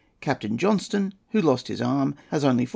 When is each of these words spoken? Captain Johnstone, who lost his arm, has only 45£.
Captain 0.19 0.57
Johnstone, 0.57 1.13
who 1.29 1.39
lost 1.41 1.67
his 1.67 1.79
arm, 1.79 2.15
has 2.31 2.43
only 2.43 2.65
45£. 2.65 2.69